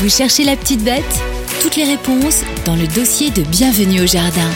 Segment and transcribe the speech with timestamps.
[0.00, 1.04] Vous cherchez la petite bête
[1.62, 4.50] Toutes les réponses dans le dossier de Bienvenue au Jardin.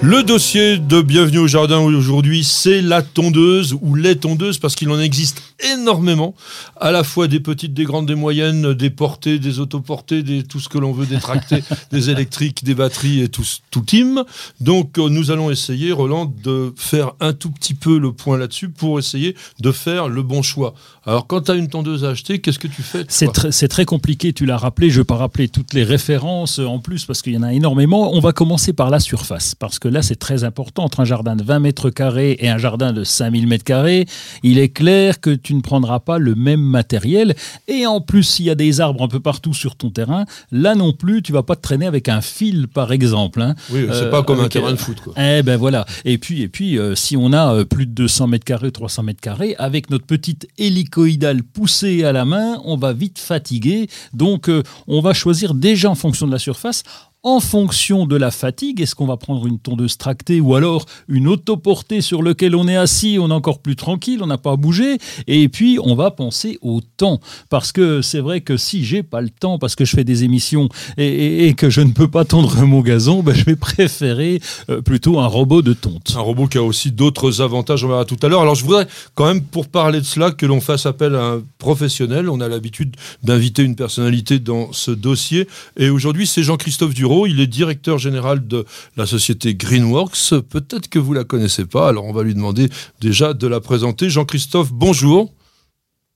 [0.00, 4.90] Le dossier de Bienvenue au Jardin aujourd'hui, c'est la tondeuse ou les tondeuses parce qu'il
[4.90, 6.34] en existe énormément,
[6.80, 10.60] à la fois des petites, des grandes, des moyennes, des portées, des autoportées, des, tout
[10.60, 14.24] ce que l'on veut détracter, des électriques, des batteries et tout, tout team.
[14.60, 18.68] Donc euh, nous allons essayer, Roland, de faire un tout petit peu le point là-dessus
[18.68, 20.74] pour essayer de faire le bon choix.
[21.06, 23.84] Alors quand tu as une tondeuse à acheter, qu'est-ce que tu fais C'est très, très
[23.84, 27.22] compliqué, tu l'as rappelé, je ne vais pas rappeler toutes les références en plus parce
[27.22, 28.12] qu'il y en a énormément.
[28.14, 30.84] On va commencer par la surface parce que là c'est très important.
[30.84, 34.06] Entre un jardin de 20 mètres carrés et un jardin de 5000 mètres carrés,
[34.42, 37.36] il est clair que tu ne prendras pas le même matériel.
[37.68, 40.74] Et en plus, s'il y a des arbres un peu partout sur ton terrain, là
[40.74, 43.40] non plus, tu vas pas te traîner avec un fil, par exemple.
[43.40, 43.54] Hein.
[43.70, 44.98] Oui, c'est pas comme un terrain de foot.
[45.00, 45.14] Quoi.
[45.16, 45.86] Eh ben voilà.
[46.04, 49.04] Et puis, et puis euh, si on a euh, plus de 200 mètres carrés, 300
[49.04, 53.88] mètres carrés, avec notre petite hélicoïdale poussée à la main, on va vite fatiguer.
[54.12, 56.82] Donc, euh, on va choisir déjà en fonction de la surface
[57.26, 61.26] en fonction de la fatigue, est-ce qu'on va prendre une tondeuse tractée ou alors une
[61.26, 64.56] autoportée sur laquelle on est assis, on est encore plus tranquille, on n'a pas à
[64.56, 64.98] bouger.
[65.26, 67.18] Et puis, on va penser au temps.
[67.50, 70.22] Parce que c'est vrai que si j'ai pas le temps, parce que je fais des
[70.22, 74.80] émissions et, que je ne peux pas tondre mon gazon, ben, je vais préférer euh,
[74.80, 76.14] plutôt un robot de tonte.
[76.16, 78.42] Un robot qui a aussi d'autres avantages, on verra tout à l'heure.
[78.42, 81.42] Alors, je voudrais quand même, pour parler de cela, que l'on fasse appel à un
[81.58, 82.28] professionnel.
[82.28, 85.48] On a l'habitude d'inviter une personnalité dans ce dossier.
[85.76, 88.64] Et aujourd'hui, c'est Jean-Christophe Duro il est directeur général de
[88.96, 90.34] la société Greenworks.
[90.50, 92.68] Peut-être que vous la connaissez pas, alors on va lui demander
[93.00, 94.10] déjà de la présenter.
[94.10, 95.32] Jean-Christophe, bonjour.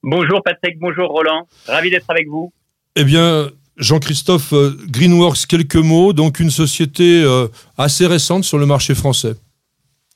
[0.03, 1.47] Bonjour Patrick, bonjour Roland.
[1.67, 2.53] Ravi d'être avec vous.
[2.97, 6.13] Eh bien, Jean-Christophe, euh, Greenworks, quelques mots.
[6.13, 9.35] Donc une société euh, assez récente sur le marché français.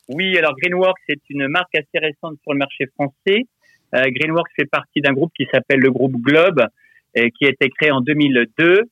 [0.09, 3.47] Oui, alors Greenworks est une marque assez récente sur le marché français.
[3.95, 6.67] Euh, Greenworks fait partie d'un groupe qui s'appelle le groupe Globe,
[7.15, 8.83] et qui a été créé en 2002 euh,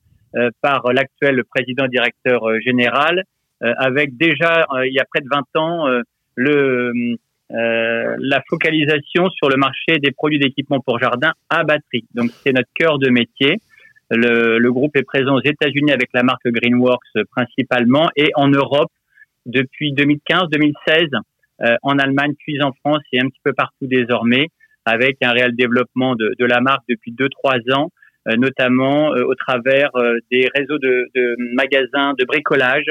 [0.61, 3.23] par l'actuel président directeur euh, général,
[3.63, 5.87] euh, avec déjà il y a près de 20 ans
[6.35, 7.17] le
[7.49, 12.05] la focalisation sur le marché des produits d'équipement pour jardin à batterie.
[12.15, 13.57] Donc c'est notre cœur de métier.
[14.09, 18.91] Le, le, groupe est présent aux États-Unis avec la marque Greenworks principalement et en Europe
[19.45, 21.09] depuis 2015-2016,
[21.83, 24.47] en Allemagne puis en France et un petit peu partout désormais
[24.85, 28.02] avec un réel développement de, de la marque depuis 2-3 ans euh,
[28.37, 31.05] notamment euh, au travers euh, des réseaux de,
[31.55, 32.85] magasins de bricolage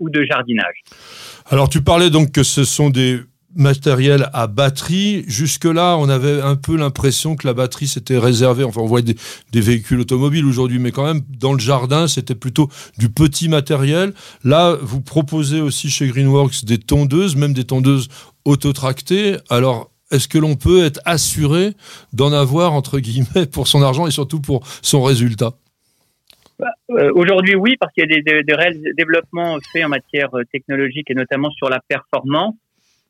[0.00, 0.82] ou de jardinage.
[1.50, 3.20] Alors tu parlais donc que ce sont des
[3.54, 5.24] matériels à batterie.
[5.26, 8.64] Jusque-là, on avait un peu l'impression que la batterie s'était réservée.
[8.64, 9.14] Enfin, on voit des,
[9.52, 14.14] des véhicules automobiles aujourd'hui, mais quand même, dans le jardin, c'était plutôt du petit matériel.
[14.44, 18.08] Là, vous proposez aussi chez Greenworks des tondeuses, même des tondeuses
[18.44, 19.36] autotractées.
[19.48, 21.74] Alors, est-ce que l'on peut être assuré
[22.12, 25.52] d'en avoir, entre guillemets, pour son argent et surtout pour son résultat?
[26.58, 30.42] Bah, euh, Aujourd'hui, oui, parce qu'il y a des, réels développements faits en matière euh,
[30.52, 32.54] technologique et notamment sur la performance.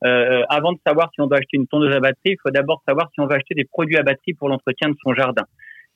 [0.04, 2.80] Euh, avant de savoir si on doit acheter une tondeuse à batterie, il faut d'abord
[2.86, 5.42] savoir si on va acheter des produits à batterie pour l'entretien de son jardin.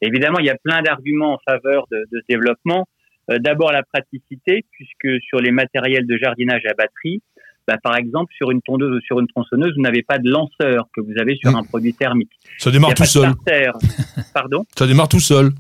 [0.02, 2.86] évidemment, il y a plein d'arguments en faveur de, ce développement.
[3.28, 7.22] d'abord la praticité, puisque sur les matériels de jardinage à batterie,
[7.66, 10.88] bah, par exemple, sur une tondeuse ou sur une tronçonneuse, vous n'avez pas de lanceur
[10.94, 12.32] que vous avez sur un produit thermique.
[12.58, 13.32] Ça démarre tout seul.
[14.34, 14.66] Pardon?
[14.76, 15.50] Ça démarre tout seul.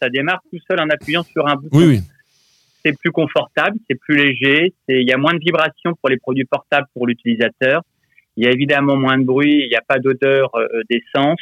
[0.00, 1.76] Ça démarre tout seul en appuyant sur un bouton.
[1.76, 2.00] Oui, oui.
[2.84, 6.44] C'est plus confortable, c'est plus léger, il y a moins de vibrations pour les produits
[6.44, 7.82] portables pour l'utilisateur.
[8.36, 11.40] Il y a évidemment moins de bruit, il n'y a pas d'odeur euh, d'essence.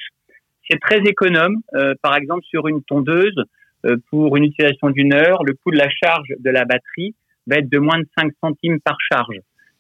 [0.69, 1.57] C'est très économe.
[1.75, 3.37] Euh, par exemple, sur une tondeuse,
[3.85, 7.15] euh, pour une utilisation d'une heure, le coût de la charge de la batterie
[7.47, 9.37] va être de moins de 5 centimes par charge.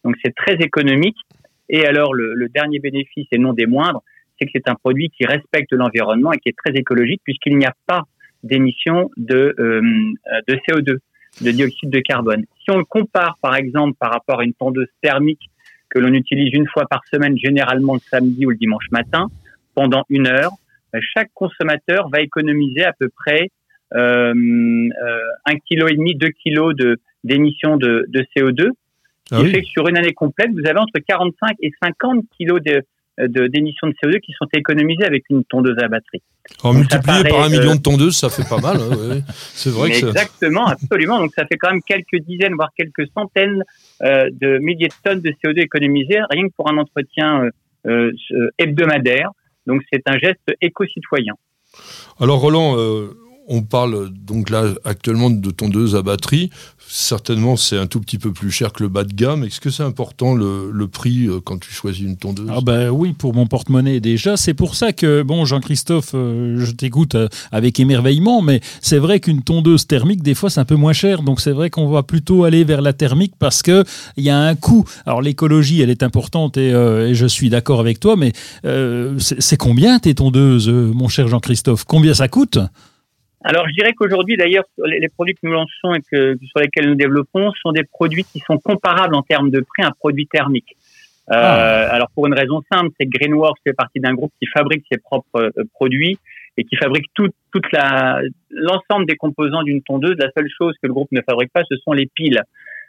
[0.06, 1.16] Donc c'est très économique.
[1.68, 4.02] Et alors le, dernier bénéfice, et non des moindres,
[4.38, 7.66] c'est que c'est un produit qui respecte l'environnement et qui est très écologique puisqu'il n'y
[7.66, 8.02] a pas
[8.44, 9.80] d'émission de, euh,
[10.46, 10.98] de CO2,
[11.42, 12.44] de dioxyde de carbone.
[12.62, 15.50] Si on le compare par exemple par rapport à une tondeuse thermique
[15.88, 19.26] que l'on utilise une fois par semaine, généralement le samedi ou le dimanche matin,
[19.74, 20.52] pendant une heure,
[20.92, 23.50] ben, chaque consommateur va économiser à peu près
[23.94, 28.70] euh, euh, un kilo et demi, deux kilos de d'émissions de, de CO2
[29.30, 32.82] ah fait que sur une année complète, vous avez entre 45 et 50 kilos de,
[33.48, 36.22] d'émissions de, CO2 qui sont économisées avec une tondeuse à batterie.
[36.62, 38.76] En multiplié par un million de tondeuses, ça fait pas mal.
[38.76, 41.18] Hein, C'est vrai que Exactement, absolument.
[41.18, 43.64] Donc ça fait quand même quelques dizaines, voire quelques centaines
[44.02, 47.50] euh, de milliers de tonnes de CO2 économisées, rien que pour un entretien
[47.86, 49.30] euh, euh hebdomadaire.
[49.66, 51.34] Donc c'est un geste éco-citoyen.
[52.20, 53.14] Alors Roland, euh,
[53.48, 56.50] on parle donc là actuellement de tondeuses à batterie.
[56.88, 59.42] Certainement, c'est un tout petit peu plus cher que le bas de gamme.
[59.42, 62.48] Est-ce que c'est important le, prix euh, quand tu choisis une tondeuse?
[62.48, 64.36] Ah ben oui, pour mon porte-monnaie déjà.
[64.36, 69.18] C'est pour ça que, bon, Jean-Christophe, euh, je t'écoute euh, avec émerveillement, mais c'est vrai
[69.18, 71.22] qu'une tondeuse thermique, des fois, c'est un peu moins cher.
[71.22, 73.84] Donc c'est vrai qu'on va plutôt aller vers la thermique parce qu'il
[74.18, 74.84] y a un coût.
[75.06, 76.70] Alors l'écologie, elle est importante et
[77.14, 78.32] je suis d'accord avec toi, mais
[79.18, 81.84] c'est combien tes tondeuses, mon cher Jean-Christophe?
[81.84, 82.58] Combien ça coûte?
[83.44, 86.94] Alors, je dirais qu'aujourd'hui, d'ailleurs, les, produits que nous lançons et que, sur lesquels nous
[86.94, 90.76] développons sont des produits qui sont comparables en termes de prix à un produit thermique.
[91.30, 91.94] Euh, ah.
[91.94, 94.98] Alors, pour une raison simple, c'est que Greenworks fait partie d'un groupe qui fabrique ses
[94.98, 96.18] propres euh, produits
[96.56, 100.16] et qui fabrique tout, toute la l'ensemble des composants d'une tondeuse.
[100.18, 102.42] La seule chose que le groupe ne fabrique pas, ce sont les piles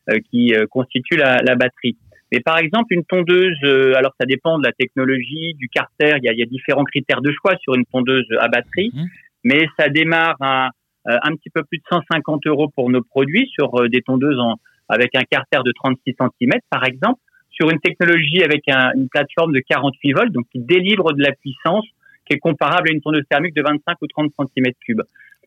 [0.10, 1.98] euh, qui constituent la, la, batterie.
[2.32, 3.58] Mais par exemple, une tondeuse,
[3.96, 6.84] alors ça dépend de la technologie, du carter, il y a, il y a différents
[6.84, 8.92] critères de choix sur une tondeuse à batterie.
[8.94, 9.06] Mmh
[9.48, 10.72] mais ça démarre à
[11.08, 14.40] euh, un petit peu plus de 150 euros pour nos produits sur euh, des tondeuses
[14.40, 14.56] en,
[14.90, 19.62] avec un carter de 36 cm par exemple, sur une technologie avec une plateforme de
[19.62, 21.86] 48 volts, donc qui délivre de la puissance
[22.26, 25.02] qui est comparable à une tondeuse thermique de 25 ou 30 cm3.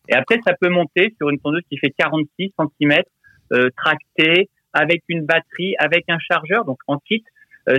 [0.09, 3.03] Et après, ça peut monter sur une tondeuse qui fait 46 cm,
[3.53, 7.23] euh, tractée, avec une batterie, avec un chargeur, donc en kit,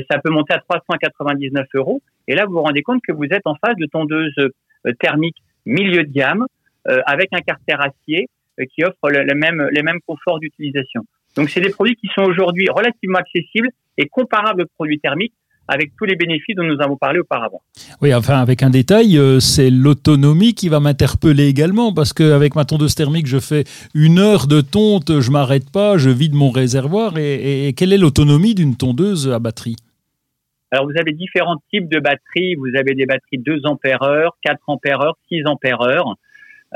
[0.10, 2.02] ça peut monter à 399 euros.
[2.28, 4.36] Et là, vous vous rendez compte que vous êtes en phase de tondeuse
[5.00, 6.46] thermique milieu de gamme
[6.88, 8.28] euh, avec un carter acier
[8.60, 11.02] euh, qui offre le, les mêmes conforts d'utilisation.
[11.36, 15.34] Donc, c'est des produits qui sont aujourd'hui relativement accessibles et comparables aux produits thermiques
[15.68, 17.62] avec tous les bénéfices dont nous avons parlé auparavant.
[18.02, 22.66] Oui, enfin, avec un détail, euh, c'est l'autonomie qui va m'interpeller également, parce qu'avec ma
[22.66, 23.64] tondeuse thermique, je fais
[23.94, 27.18] une heure de tonte, je m'arrête pas, je vide mon réservoir.
[27.18, 29.78] et quelle est l'autonomie d'une tondeuse à batterie?
[30.72, 32.56] Alors, vous avez différents types de batteries.
[32.56, 36.16] Vous avez des batteries 2 ampères heure, 4 ampères heure, 6 ampères heure.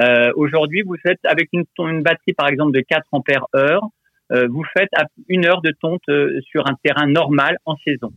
[0.02, 3.90] Euh, Aujourd'hui, vous faites avec une, une, batterie, par exemple, de 4 ampères heure,
[4.32, 4.90] euh, vous faites
[5.30, 8.12] une heure de tonte euh, sur un terrain normal en saison.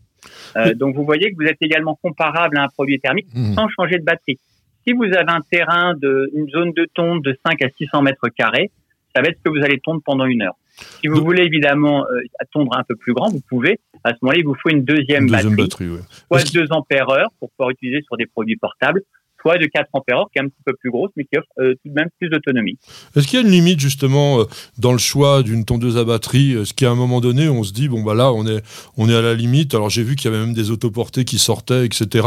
[0.56, 3.52] Euh, donc, vous voyez que vous êtes également comparable à un produit thermique mmh.
[3.54, 4.38] sans changer de batterie.
[4.86, 8.28] Si vous avez un terrain de, une zone de tonte de 5 à 600 mètres
[8.31, 8.70] carrés,
[9.14, 10.56] ça va être ce que vous allez tondre pendant une heure.
[11.00, 12.20] Si vous voulez évidemment euh,
[12.52, 13.78] tondre un peu plus grand, vous pouvez.
[14.04, 15.88] À ce moment-là, il vous faut une deuxième, deuxième batterie,
[16.28, 19.02] soit de 2 ampères heure pour pouvoir utiliser sur des produits portables,
[19.40, 21.46] soit de 4 ampères heure qui est un petit peu plus grosse, mais qui offre
[21.58, 22.78] euh, tout de même plus d'autonomie.
[23.14, 24.44] Est-ce qu'il y a une limite justement euh,
[24.78, 26.52] dans le choix d'une tondeuse à batterie?
[26.52, 28.62] Est-ce qu'à un moment donné, on se dit bon bah là, on est
[28.96, 29.74] on est à la limite?
[29.74, 32.26] Alors j'ai vu qu'il y avait même des autoportées qui sortaient, etc.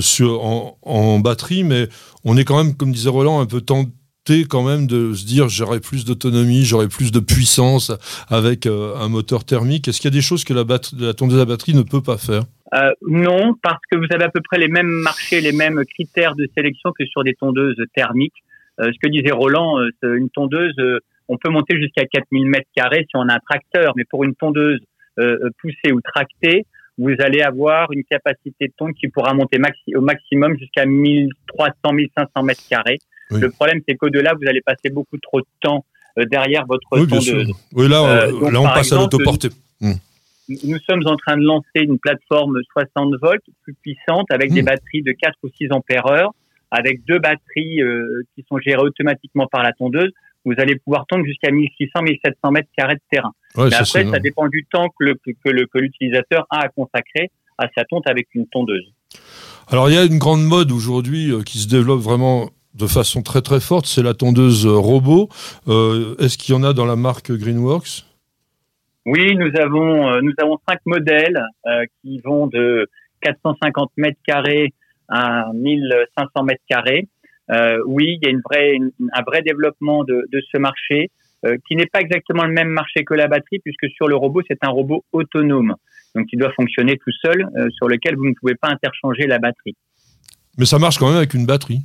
[0.00, 1.88] sur en, en batterie, mais
[2.24, 3.90] on est quand même, comme disait Roland, un peu tenté
[4.48, 7.92] quand même de se dire j'aurai plus d'autonomie, j'aurai plus de puissance
[8.28, 9.88] avec euh, un moteur thermique.
[9.88, 10.64] Est-ce qu'il y a des choses que la,
[10.98, 12.42] la tondeuse à batterie ne peut pas faire?
[12.74, 16.34] Euh, Non, parce que vous avez à peu près les mêmes marchés, les mêmes critères
[16.36, 18.42] de sélection que sur des tondeuses thermiques.
[18.80, 20.76] Euh, ce que disait Roland, une tondeuse,
[21.28, 24.34] on peut monter jusqu'à 4000 mètres carrés si on a un tracteur, mais pour une
[24.34, 24.80] tondeuse
[25.60, 26.64] poussée ou tractée,
[26.96, 32.44] vous allez avoir une capacité de tonte qui pourra monter maxi au maximum jusqu'à 1300-1500
[32.44, 32.98] mètres carrés.
[33.40, 35.84] Le problème, c'est qu'au-delà, vous allez passer beaucoup trop de temps
[36.18, 37.52] euh, derrière votre oui, tondeuse.
[37.72, 39.48] Oui, là, euh, là on passe à l'autoportée.
[39.80, 39.94] Hmm.
[40.48, 44.66] Nous sommes en train de lancer une plateforme 60 volts plus puissante avec des hmm.
[44.66, 46.34] batteries de 4 ou 6 ampères heure,
[46.70, 50.10] avec deux batteries euh, qui sont gérées automatiquement par la tondeuse.
[50.44, 53.32] Vous allez pouvoir tondre jusqu'à 1600-1700 mètres carrés de terrain.
[53.56, 58.08] Mais après, ça dépend du temps que, que l'utilisateur a à consacrer à sa tonte
[58.08, 58.92] avec une tondeuse.
[59.68, 63.42] Alors, il y a une grande mode aujourd'hui qui se développe vraiment de façon très
[63.42, 65.28] très forte, c'est la tondeuse robot.
[65.68, 68.04] Euh, est-ce qu'il y en a dans la marque Greenworks?
[69.04, 72.88] Oui, nous avons euh, nous avons cinq modèles euh, qui vont de
[73.20, 74.72] 450 mètres carrés
[75.08, 77.08] à 1500 mètres carrés.
[77.86, 78.78] oui, il y a une vraie,
[79.12, 81.10] un vrai développement de, de ce marché
[81.66, 84.62] qui n'est pas exactement le même marché que la batterie puisque sur le robot c'est
[84.62, 85.74] un robot autonome
[86.14, 89.76] donc il doit fonctionner tout seul sur lequel vous ne pouvez pas interchanger la batterie.
[90.56, 91.82] Mais ça marche quand même avec une batterie.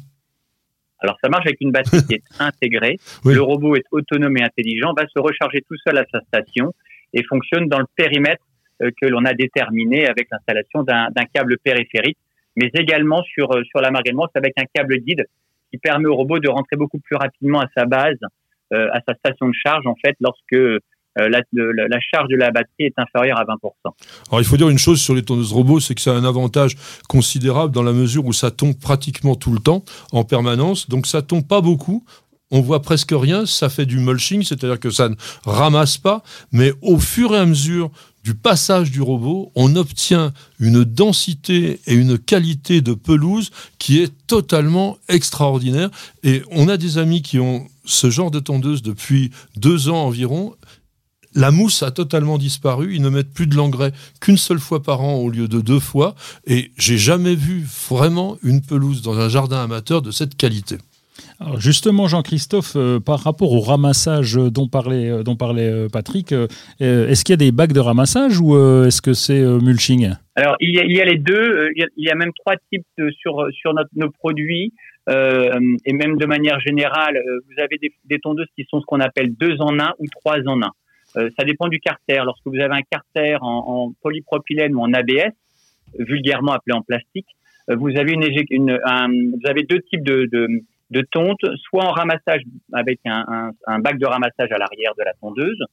[0.99, 2.97] Alors ça marche avec une batterie qui est intégrée.
[3.25, 6.73] Le robot est autonome et intelligent, va se recharger tout seul à sa station
[7.13, 8.43] et fonctionne dans le périmètre
[8.81, 12.17] euh, que l'on a déterminé avec l'installation d'un câble périphérique,
[12.55, 15.25] mais également sur euh, sur la marque avec un câble guide
[15.71, 18.19] qui permet au robot de rentrer beaucoup plus rapidement à sa base,
[18.73, 20.57] euh, à sa station de charge en fait lorsque
[21.19, 23.47] euh, la, charge de la batterie est inférieure à 20%.
[24.29, 26.25] Alors il faut dire une chose sur les tondeuses robots, c'est que ça a un
[26.25, 26.75] avantage
[27.07, 31.21] considérable dans la mesure où ça tombe pratiquement tout le temps, en permanence, donc ça
[31.21, 32.03] tombe pas beaucoup,
[32.51, 36.71] on voit presque rien, ça fait du mulching, c'est-à-dire que ça ne ramasse pas, mais
[36.81, 37.91] au fur et à mesure
[38.23, 44.11] du passage du robot, on obtient une densité et une qualité de pelouse qui est
[44.27, 45.89] totalement extraordinaire.
[46.23, 50.55] Et on a des amis qui ont ce genre de tondeuse depuis deux ans environ.
[51.37, 52.95] La mousse a totalement disparu.
[52.95, 55.79] Ils ne mettent plus de l'engrais qu'une seule fois par an au lieu de deux
[55.79, 56.15] fois.
[56.47, 60.77] Et j'ai jamais vu vraiment une pelouse dans un jardin amateur de cette qualité.
[61.39, 66.33] Alors justement, Jean-Christophe, euh, par rapport au ramassage dont parlait, euh, dont parlait euh, Patrick,
[66.79, 70.13] est-ce qu'il y a des bacs de ramassage ou est-ce que c'est mulching?
[70.33, 71.69] Alors, il y, a, il y, a, les deux.
[71.75, 72.83] Il y a, même trois types
[73.21, 74.73] sur, sur notre, nos produits.
[75.07, 79.35] et même de manière générale, vous avez des, des tondeuses qui sont ce qu'on appelle
[79.35, 80.71] deux en un ou trois en un.
[81.37, 82.21] Ça dépend du carter.
[82.25, 85.33] Lorsque vous avez un carter en, polypropylène ou en ABS,
[85.97, 87.27] vulgairement appelé en plastique,
[87.69, 92.41] un, vous avez deux types de, tonte, soit en ramassage
[92.73, 95.63] avec un, bac de ramassage à l'arrière de la tondeuse,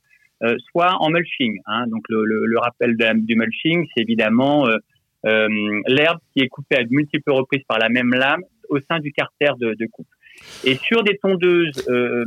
[0.43, 1.61] euh, soit en mulching.
[1.67, 1.87] Hein.
[1.87, 4.79] Donc le, rappel du mulching, c'est évidemment euh,
[5.27, 5.49] euh,
[5.87, 9.13] l'herbe qui est coupée à de multiples reprises par la même lame au sein du
[9.13, 10.09] carter de, coupe.
[10.65, 12.25] Et sur des tondeuses euh,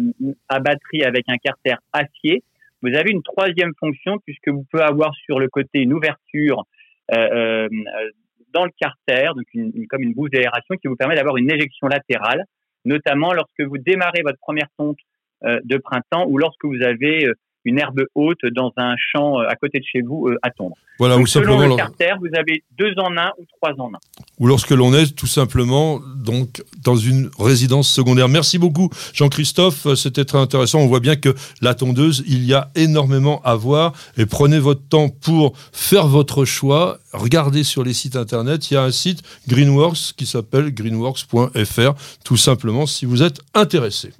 [0.49, 2.43] à batterie avec un carter acier,
[2.81, 6.63] vous avez une troisième fonction puisque vous pouvez avoir sur le côté une ouverture
[7.13, 7.67] euh,
[8.53, 11.87] dans le carter, donc une, comme une bouche d'aération qui vous permet d'avoir une éjection
[11.87, 12.43] latérale
[12.87, 14.97] notamment lorsque vous démarrez votre première tonte
[15.43, 17.33] euh, de printemps ou lorsque vous avez euh,
[17.67, 20.75] une herbe haute dans un champ euh, à côté de chez vous à tondre.
[20.99, 23.99] Voilà, ou selon le carter, vous avez deux en un ou trois en un.
[24.39, 28.29] Ou lorsque l'on est tout simplement donc dans une résidence secondaire.
[28.29, 30.79] Merci beaucoup Jean-Christophe, c'était très intéressant.
[30.79, 34.87] On voit bien que la tondeuse, il y a énormément à voir et prenez votre
[34.87, 36.97] temps pour faire votre choix.
[37.13, 41.93] Regardez sur les sites internet, il y a un site Greenworks qui s'appelle greenworks.fr
[42.23, 44.13] tout simplement si vous êtes intéressé.